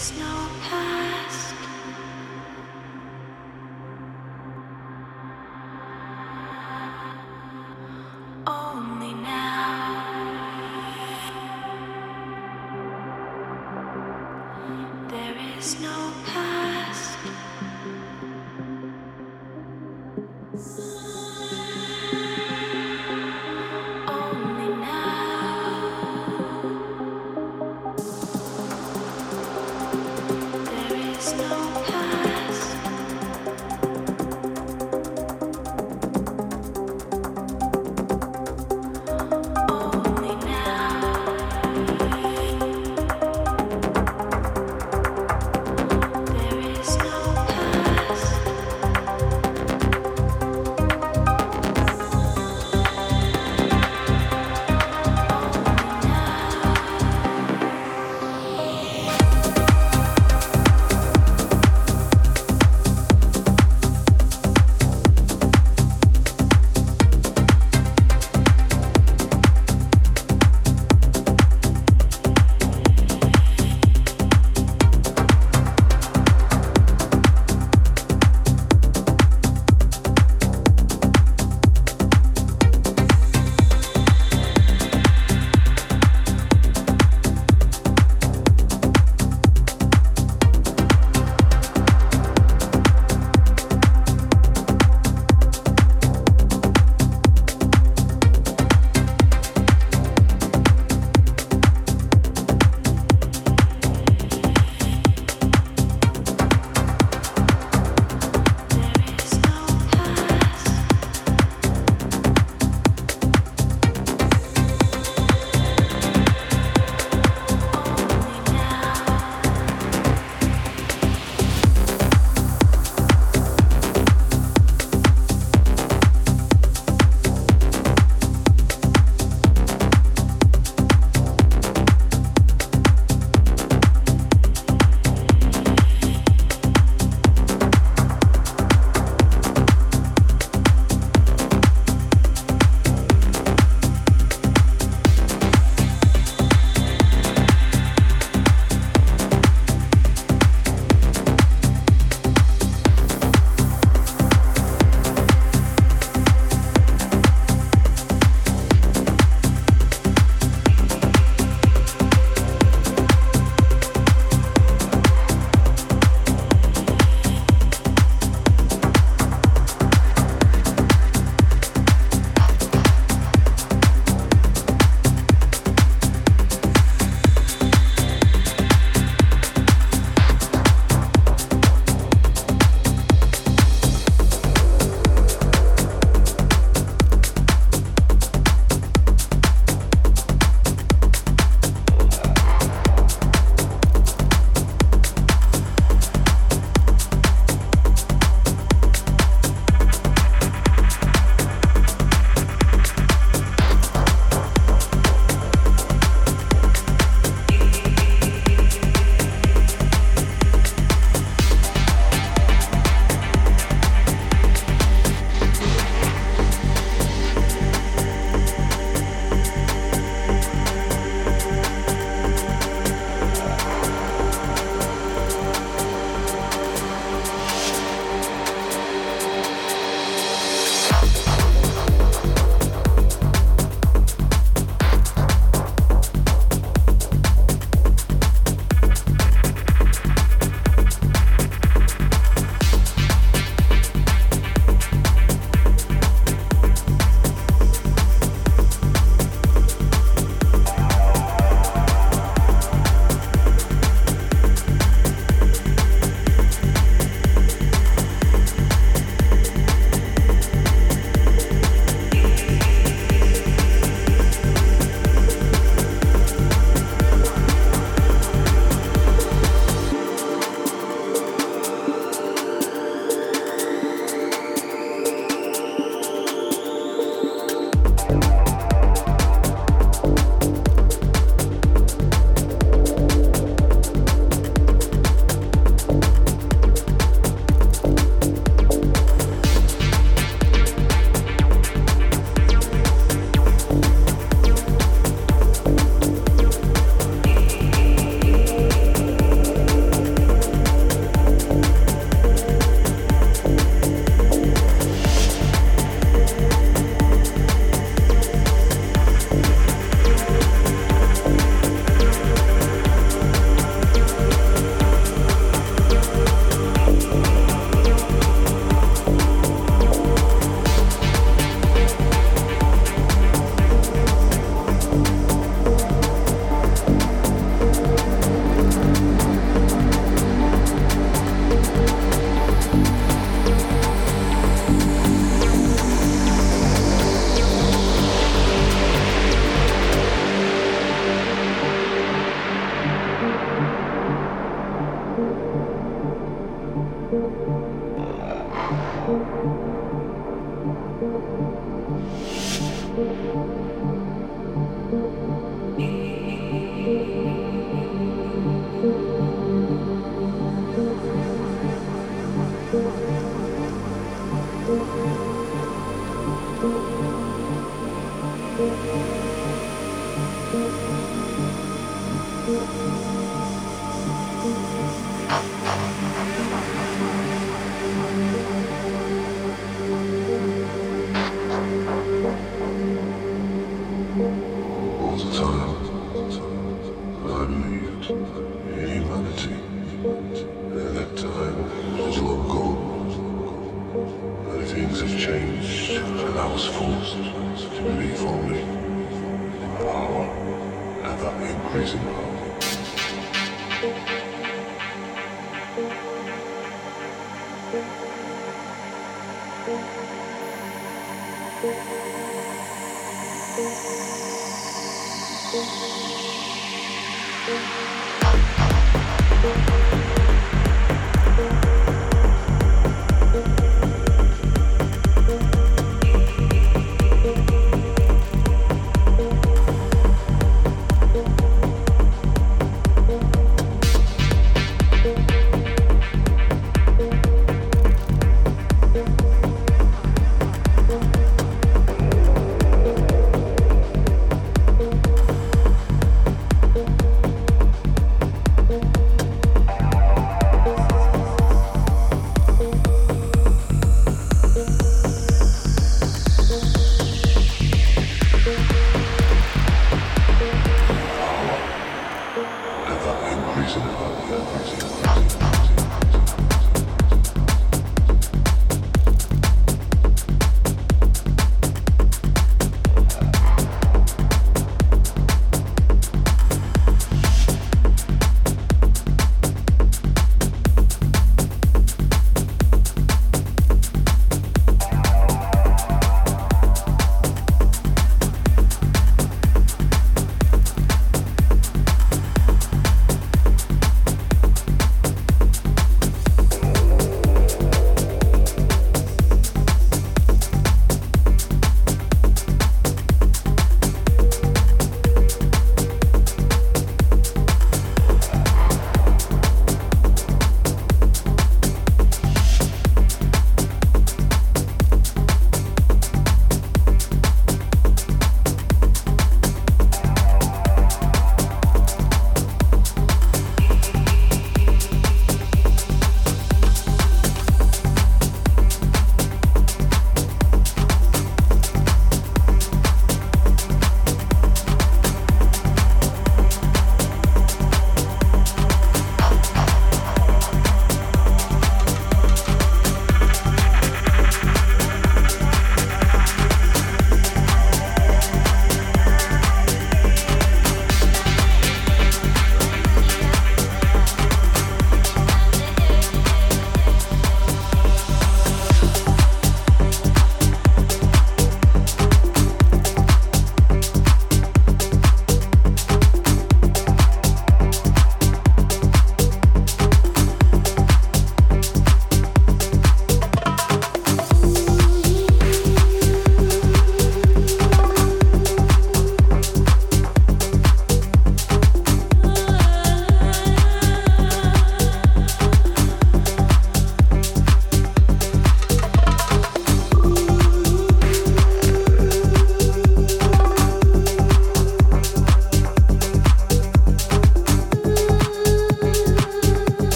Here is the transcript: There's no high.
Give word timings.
There's 0.00 0.18
no 0.18 0.24
high. 0.24 0.99